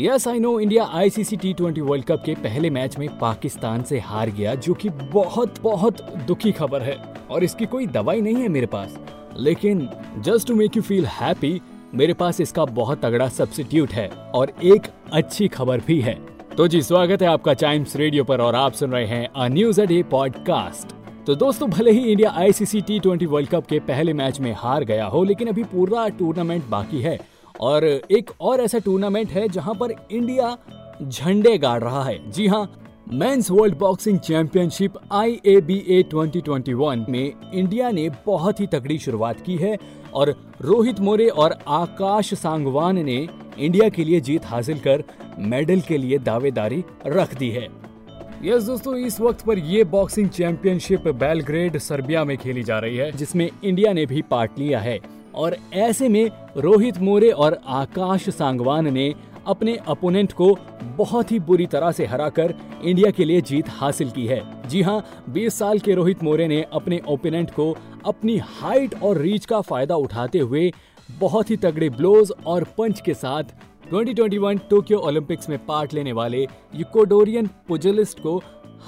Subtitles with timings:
[0.00, 3.98] Yes I know India ICC T twenty World Cup के पहले match में पाकिस्तान से
[3.98, 6.96] हार गया, जो कि बहुत बहुत दुखी खबर है।
[7.30, 8.98] और इसकी कोई दवाई नहीं है मेरे पास।
[9.38, 11.60] लेकिन just to make you feel happy
[11.94, 16.14] मेरे पास इसका बहुत तगड़ा सब्सिट्यूट है और एक अच्छी खबर भी है।
[16.56, 19.80] तो जी, स्वागत है आपका टाइम्स रेडियो पर और आप सुन रहे हैं a news
[19.80, 20.94] a day podcast
[21.26, 24.84] तो दोस्तों, भले ही India ICC T twenty World Cup के पहले मैच में हार
[24.84, 27.18] गया हो, लेकिन अभी पूरा टूर्नामेंट बाकी है।
[27.60, 30.56] और एक और ऐसा टूर्नामेंट है जहाँ पर इंडिया
[31.02, 32.66] झंडे गाड़ रहा है। जी हाँ
[33.12, 38.98] men's world boxing championship I A B A twenty में इंडिया ने बहुत ही तगड़ी
[38.98, 39.76] शुरुआत की है
[40.14, 43.28] और रोहित मोरे और आकाश सांगवान ने
[43.58, 45.04] इंडिया के लिए जीत हासिल कर
[45.38, 47.68] मेडल के लिए दावेदारी रख दी है।
[48.44, 53.10] यस दोस्तों, इस वक्त पर ये बॉक्सिंग चैंपियनशिप बेलग्रेड सर्बिया में खेली जा रही है,
[53.12, 54.98] जिसमें इंडिया ने भी पार्ट लिया है।
[55.36, 59.14] और ऐसे में रोहित मोरे और आकाश सांगवान ने
[59.46, 60.54] अपने अपोनेंट को
[60.96, 65.02] बहुत ही बुरी तरह से हराकर इंडिया के लिए जीत हासिल की है। जी हाँ
[65.34, 67.76] 20 साल के रोहित मोरे ने अपने ओपोनेंट को
[68.06, 70.72] अपनी हाइट और रीच का फ़ायदा उठाते हुए
[71.10, 73.54] बहुत ही तगड़े ब्लोज और पंच के साथ
[73.92, 76.42] 2021 टोक्यो ओलंपिक्स में पार्ट लेने वाले
[76.74, 78.40] इक्वाडोरियन पुजलिस्ट को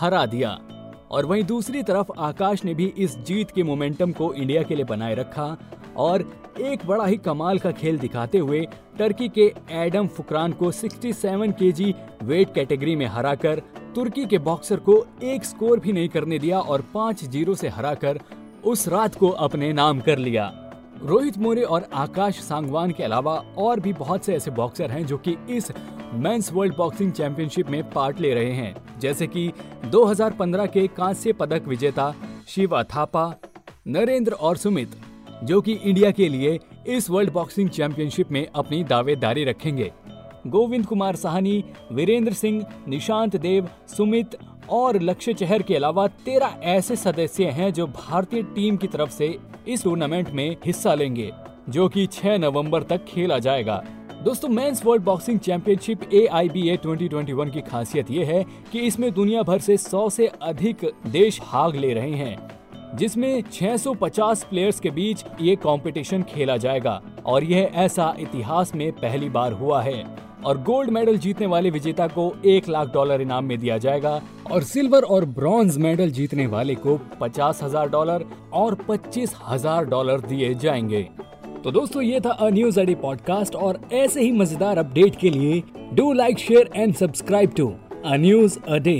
[0.00, 0.58] हरा दिया।
[1.10, 4.84] और वहीं दूसरी तरफ़ आकाश ने भी इस जीत के मोमेंटम को इंडिया के लिए
[4.84, 5.56] बनाए रखा
[5.96, 6.24] और
[6.60, 8.66] एक बड़ा ही कमाल का खेल दिखाते हुए
[8.98, 13.62] टर्की के एडम फुकरान को 67 केजी वेट कैटेगरी में हराकर,
[13.94, 18.20] तुर्की के बॉक्सर को एक स्कोर भी नहीं करने दिया और पाँच ज़ीरो से हराकर
[18.64, 20.52] उस रात को अपने नाम कर लिया।
[21.02, 25.16] रोहित मोरे और आकाश सांगवान के अलावा और भी बहुत से ऐसे बॉक्सर हैं जो
[25.18, 25.72] कि इस
[26.12, 29.50] मेंस वर्ल्ड बॉक्सिंग चैंपियनशिप में पार्ट ले रहे हैं। जैसे कि
[29.84, 32.14] 2015 के कांस्य पदक विजेता
[32.48, 33.34] शिवा थापा
[33.86, 34.90] नरेंद्र और सुमित,
[35.44, 39.92] जो कि इंडिया के लिए इस वर्ल्ड बॉक्सिंग चैंपियनशिप में अपनी दावेदारी रखेंगे।
[40.46, 44.36] गोविंद कुमार साहनी, वीरेंद्र सिंह, निशांत देव, सुमित
[44.70, 49.38] और लक्ष्य चहर के अलावा तेरह ऐसे सदस्य हैं जो भारतीय टीम की तरफ़ से
[49.68, 51.30] इस टूर्नामेंट में हिस्सा लेंगे,
[51.68, 53.82] जो कि 6 नवंबर तक खेला जाएगा।
[54.24, 57.08] दोस्तों men's world boxing championship A I B A twenty
[57.50, 61.92] की खासियत ये है कि इसमें दुनिया भर से 100 से अधिक देश भाग ले
[61.94, 68.74] रहे हैं, जिसमें 650 प्लेयर्स के बीच ये कंपटीशन खेला जाएगा और यह ऐसा इतिहास
[68.74, 70.02] में पहली बार हुआ है।
[70.44, 74.20] और गोल्ड मेडल जीतने वाले विजेता को एक लाख डॉलर इनाम में दिया जाएगा
[74.52, 80.20] और सिल्वर और ब्रॉन्ज मेडल जीतने वाले को पचास हज़ार डॉलर और पच्चीस हज़ार डॉलर
[80.20, 81.08] दिए जाएँगे।
[81.64, 85.62] तो दोस्तों, ये था अ न्यूज़ अडी पॉडकास्ट और ऐसे ही मज़ेदार अपडेट के लिए
[85.94, 87.72] do like share and subscribe to
[88.04, 88.96] a news a day